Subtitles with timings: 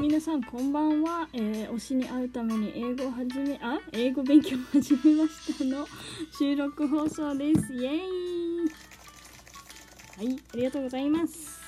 [0.00, 5.88] 皆さんこんばんは、えー推しに会うために英語を始めあ英語勉強を始めましたの
[6.38, 7.72] 収録放送です。
[7.74, 7.98] イエーイ。
[10.16, 11.60] はいありがとうございます。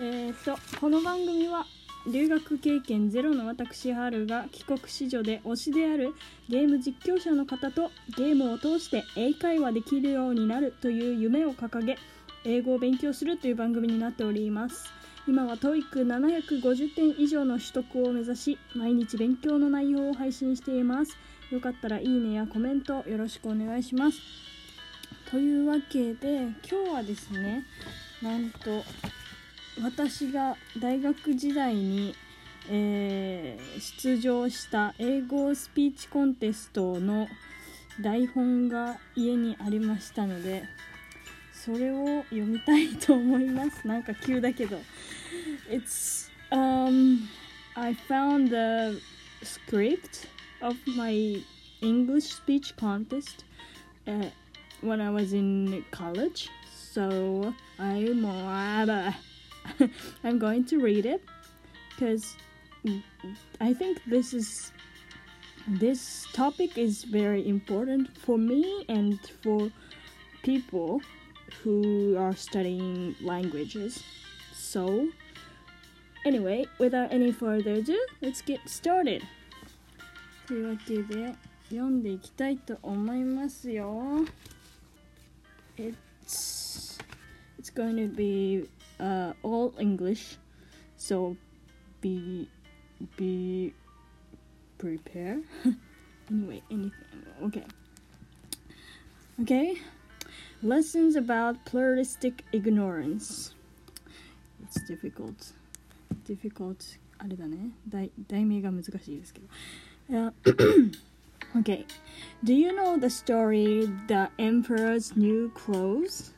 [0.00, 1.66] えー、っとこの番組は
[2.10, 6.14] 留学経験ゼロの私ハルが帰国子女で推しである
[6.48, 11.98] ゲーム実況者の方とゲームを通して英会話できるようになるという夢を掲げ
[12.46, 15.03] 英語を勉強するという番組になっております。
[15.26, 21.16] 今は TOEIC750 点以上の取得を目指し毎日勉強の内容を配信しています。
[21.50, 24.18] よかったらいいねやコメントよろしくお願いします。
[25.30, 27.64] というわけで今日はですね
[28.22, 28.84] なんと
[29.82, 32.14] 私が大学時代に、
[32.68, 37.28] えー出場した英語スピーチコンテストの
[38.00, 40.64] 台本が家にありましたので
[41.63, 44.79] それを読みたいと思いますなんか急だけど
[45.69, 47.27] It's um
[47.75, 48.99] I found the
[49.43, 50.27] script
[50.61, 51.43] of my
[51.81, 53.45] English speech contest
[54.07, 54.29] uh,
[54.81, 56.49] when I was in college
[56.91, 59.11] so I'm uh,
[60.23, 61.21] I'm going to read it
[61.91, 62.35] because
[63.61, 64.71] I think this is
[65.67, 69.69] this topic is very important for me and for
[70.41, 71.01] people
[71.63, 74.03] who are studying languages.
[74.53, 75.09] So,
[76.25, 79.23] anyway, without any further ado, let's get started.
[80.47, 81.35] というわけで
[81.69, 84.25] 読んでいきたいと思いますよ。
[85.77, 86.99] It's
[87.59, 88.67] it's going to be
[88.99, 90.39] uh, all English,
[90.97, 91.35] so
[92.01, 92.49] be
[93.15, 93.73] be
[94.79, 95.39] prepare.
[96.31, 96.91] anyway, anything.
[97.43, 97.63] Okay.
[99.41, 99.75] Okay.
[100.63, 103.53] Lessons about pluralistic ignorance.
[104.63, 105.53] It's difficult.
[106.25, 106.99] Difficult.
[107.17, 107.71] あれだね。
[107.87, 109.47] 題題名が難しいですけど。
[110.09, 110.33] Uh,
[111.59, 111.85] okay.
[112.43, 116.33] Do you know the story The Emperor's New Clothes?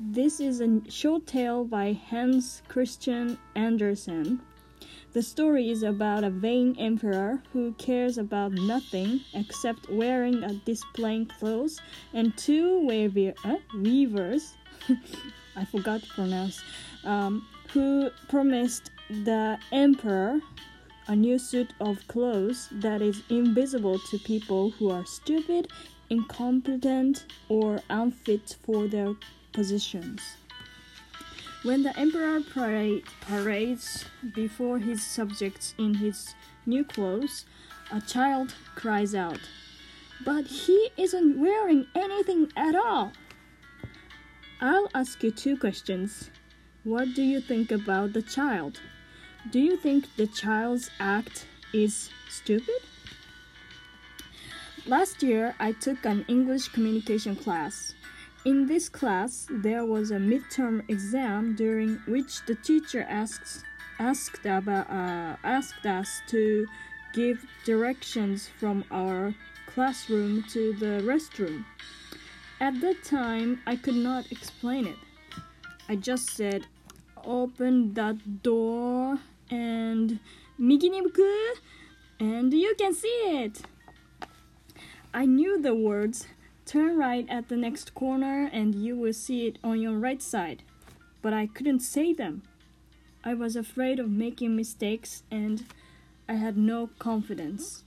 [0.00, 4.40] This is a short tale by Hans Christian Andersen.
[5.11, 11.25] The story is about a vain emperor who cares about nothing except wearing and displaying
[11.25, 11.81] clothes
[12.13, 14.53] and two weaver, uh, weavers,
[15.55, 16.61] I forgot to pronounce,
[17.03, 20.41] um, who promised the emperor
[21.07, 25.71] a new suit of clothes that is invisible to people who are stupid,
[26.11, 29.15] incompetent, or unfit for their
[29.53, 30.21] positions.
[31.61, 36.33] When the emperor para- parades before his subjects in his
[36.65, 37.45] new clothes,
[37.91, 39.41] a child cries out,
[40.23, 43.11] But he isn't wearing anything at all!
[44.61, 46.29] I'll ask you two questions.
[46.85, 48.79] What do you think about the child?
[49.51, 52.81] Do you think the child's act is stupid?
[54.85, 57.95] Last year, I took an English communication class.
[58.45, 63.65] In this class, there was a midterm exam during which the teacher asked
[63.99, 66.65] asked about uh, asked us to
[67.13, 69.35] give directions from our
[69.67, 71.65] classroom to the restroom.
[72.61, 74.99] At that time, I could not explain it.
[75.89, 76.65] I just said,
[77.25, 79.19] "Open that door
[79.51, 80.19] and
[80.57, 81.59] miginibuku,"
[82.21, 83.63] and you can see it.
[85.13, 86.25] I knew the words
[86.69, 90.61] turn right at the next corner and you will see it on your right side,
[91.19, 92.43] but I couldn't say them.
[93.23, 95.65] I was afraid of making mistakes and
[96.27, 97.83] I had no confidence.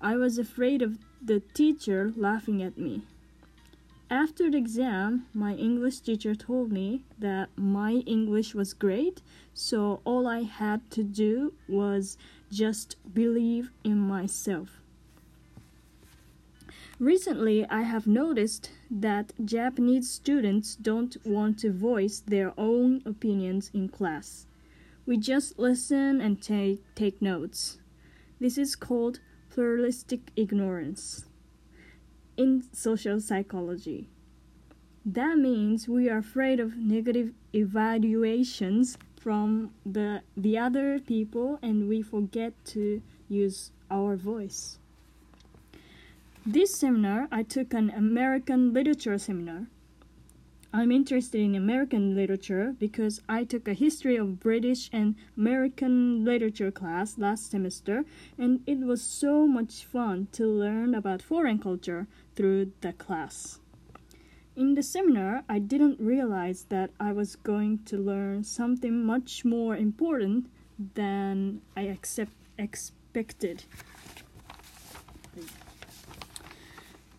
[0.00, 3.02] I was afraid of the teacher laughing at me.
[4.08, 9.20] After the exam, my English teacher told me that my English was great,
[9.52, 12.16] so all I had to do was
[12.52, 14.80] just believe in myself.
[16.98, 23.90] Recently, I have noticed that Japanese students don't want to voice their own opinions in
[23.90, 24.46] class.
[25.04, 27.78] We just listen and take, take notes.
[28.40, 29.20] This is called
[29.50, 31.26] pluralistic ignorance
[32.38, 34.08] in social psychology.
[35.04, 42.00] That means we are afraid of negative evaluations from the, the other people and we
[42.00, 44.78] forget to use our voice.
[46.48, 49.66] This seminar, I took an American literature seminar.
[50.72, 56.70] I'm interested in American literature because I took a history of British and American literature
[56.70, 58.04] class last semester,
[58.38, 62.06] and it was so much fun to learn about foreign culture
[62.36, 63.58] through the class.
[64.54, 69.76] In the seminar, I didn't realize that I was going to learn something much more
[69.76, 70.46] important
[70.94, 73.64] than I accept, expected.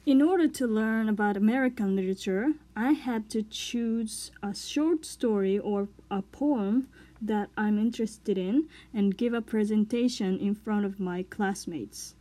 [0.07, 5.89] In order to learn about American literature, I had to choose a short story or
[6.09, 6.87] a poem
[7.21, 12.15] that I'm interested in and give a presentation in front of my classmates.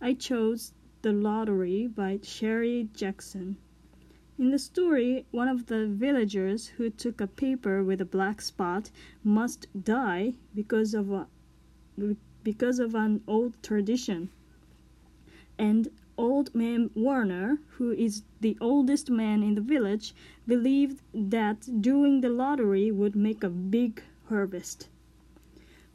[0.00, 0.72] I chose
[1.02, 3.58] The Lottery by Shirley Jackson.
[4.38, 8.90] In the story, one of the villagers who took a paper with a black spot
[9.22, 11.26] must die because of a
[12.42, 14.30] because of an old tradition.
[15.58, 20.14] And old man Warner, who is the oldest man in the village,
[20.46, 24.88] believed that doing the lottery would make a big harvest.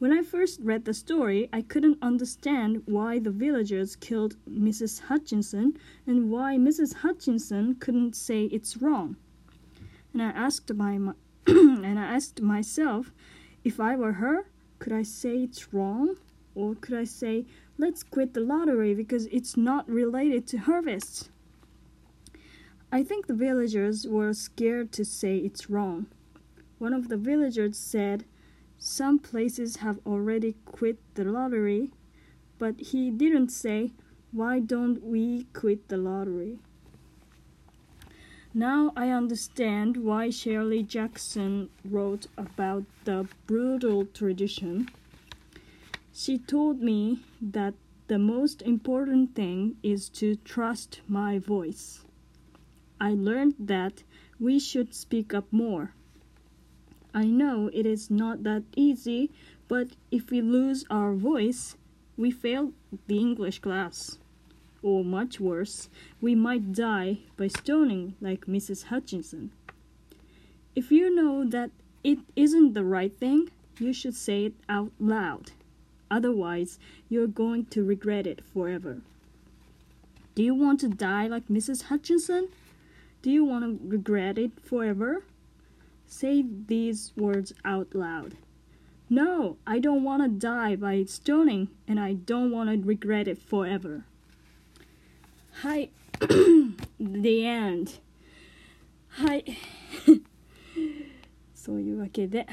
[0.00, 5.00] When I first read the story, I couldn't understand why the villagers killed Mrs.
[5.02, 6.94] Hutchinson and why Mrs.
[6.96, 9.16] Hutchinson couldn't say it's wrong.
[10.12, 10.94] And I asked my,
[11.46, 13.12] and I asked myself,
[13.62, 14.46] if I were her,
[14.78, 16.16] could I say it's wrong?
[16.54, 21.28] Or could I say, let's quit the lottery because it's not related to harvests?
[22.92, 26.06] I think the villagers were scared to say it's wrong.
[26.78, 28.24] One of the villagers said,
[28.78, 31.90] Some places have already quit the lottery,
[32.58, 33.92] but he didn't say,
[34.30, 36.58] Why don't we quit the lottery?
[38.56, 44.88] Now I understand why Shirley Jackson wrote about the brutal tradition.
[46.16, 47.74] She told me that
[48.06, 52.04] the most important thing is to trust my voice.
[53.00, 54.04] I learned that
[54.38, 55.92] we should speak up more.
[57.12, 59.32] I know it is not that easy,
[59.66, 61.76] but if we lose our voice,
[62.16, 62.72] we fail
[63.08, 64.16] the English class.
[64.84, 65.88] Or much worse,
[66.20, 68.84] we might die by stoning like Mrs.
[68.84, 69.50] Hutchinson.
[70.76, 71.72] If you know that
[72.04, 73.50] it isn't the right thing,
[73.80, 75.50] you should say it out loud.
[76.13, 79.01] Otherwise, you're going to regret it forever.
[80.35, 81.83] Do you want to die like Mrs.
[81.83, 82.49] Hutchinson?
[83.21, 85.23] Do you want to regret it forever?
[86.07, 88.35] Say these words out loud.
[89.09, 93.39] No, I don't want to die by stoning, and I don't want to regret it
[93.41, 94.05] forever.
[95.51, 95.91] はい。
[96.99, 97.99] The end.
[99.09, 99.45] はい。
[101.53, 102.47] そういうわけで、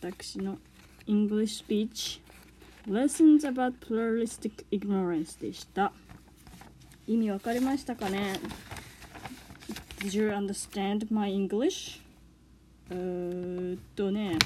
[0.00, 0.58] 私の
[1.07, 2.21] English speech
[2.87, 5.91] Lessons about pluralistic ignorance でした。
[7.07, 8.39] 意味わかりましたかね
[9.99, 11.99] Did you understand my English?
[12.91, 14.37] うーっとね、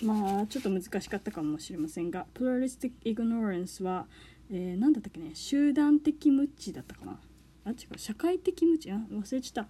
[0.00, 4.06] まあちょっと難しかったかもしれませんが、pluralistic ignorance は、
[4.50, 7.18] えー、なんだったっけね、集団的無知だったかな。
[7.64, 9.68] あ、違う、社会的無知あ、忘れちゃった。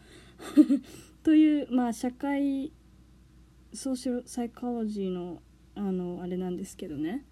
[1.23, 2.71] という、まあ社会、
[3.72, 5.42] ソーシャルサイコロジーの、
[5.74, 7.24] あの、あれなんですけどね、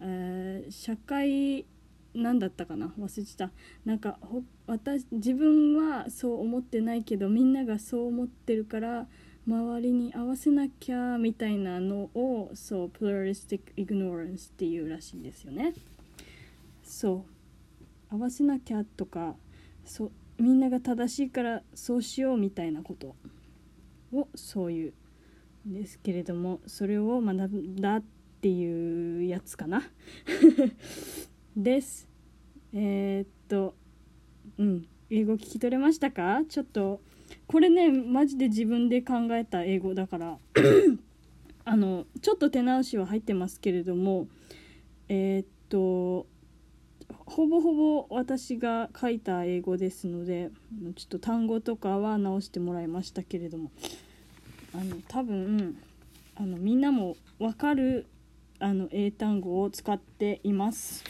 [0.00, 1.66] えー、社会、
[2.14, 2.92] 何だったかな？
[2.98, 3.50] 忘れてた。
[3.84, 4.18] なんか
[4.68, 9.08] 私自分はそう思ってないけどみんながそう思ってるから
[9.48, 15.74] 周りに合わせなきゃみたいなのをそうプラリスティック・イグノーランスっていうらしいんですよね。
[16.84, 17.24] そ
[18.10, 18.14] う。
[18.14, 19.34] 合わせなきゃとか
[19.84, 23.16] そうみんなが正しいからそうしようみたいなこと
[24.12, 24.92] をそういう
[25.66, 28.02] ですけれどもそれを学んだっ
[28.40, 29.82] ていうやつかな。
[31.56, 32.08] です。
[32.72, 33.74] えー、っと
[34.58, 34.86] うん。
[35.10, 36.42] 英語聞き取れましたか？
[36.48, 37.00] ちょっと
[37.46, 40.38] これねマジで自分で考えた英語だから
[41.64, 44.28] あのちょっと手直しは入ってますけれども
[45.08, 46.26] えー、っと
[47.26, 50.50] ほぼほぼ私が書いた英語ですので
[50.96, 53.70] ちょっと単語とかは直してもらいましたけれども。
[54.74, 55.76] あの多分
[56.34, 58.06] あのみんなも分かる
[58.58, 61.04] あの英単語を使っています。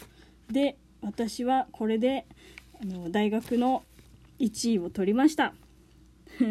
[0.50, 2.26] で私はこれで
[2.80, 3.83] あの大学の
[4.38, 5.54] 1位を取りました。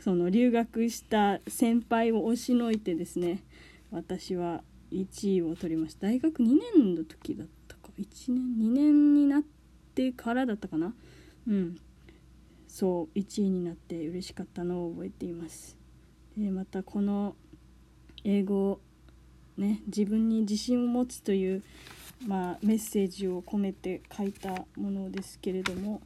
[0.00, 3.42] その留学した先輩を押しのいてですね
[3.90, 4.62] 私は
[4.92, 6.06] 1位を取りました。
[6.06, 7.90] 大学2年の時だったか。
[7.98, 9.42] 1年2年になっ
[9.94, 10.94] てからだったかな。
[11.46, 11.76] うん。
[12.76, 15.78] そう1位になって嬉しかったのを覚えています。
[16.36, 17.34] でまたこの
[18.22, 18.80] 英語を
[19.56, 21.62] ね自分に自信を持つという
[22.26, 26.00] まあ、メッセージを込めて書いたものですけれども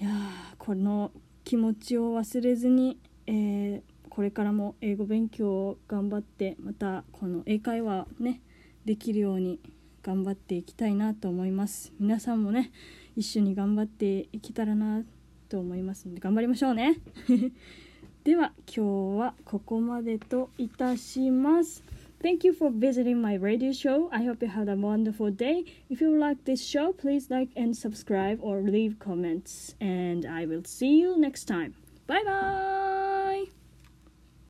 [0.00, 0.10] いや
[0.58, 1.10] この
[1.44, 8.40] 気持ちを忘れずに、えー、これからも英語勉強を頑張ってまたこの英会話ね
[8.84, 9.60] できるように
[10.02, 11.92] 頑張っていきたいなと思います。
[12.00, 12.72] 皆さんもね
[13.16, 15.02] 一緒に頑張っていけたらな
[15.52, 16.98] と思いますので頑張りましょうね
[18.24, 21.84] では今日はここまでといたします
[22.22, 24.08] Thank you for visiting my radio show.
[24.12, 25.64] I hope you had a wonderful day.
[25.90, 29.74] If you like this show, please like and subscribe or leave comments.
[29.80, 31.74] And I will see you next time.
[32.06, 32.91] Bye bye!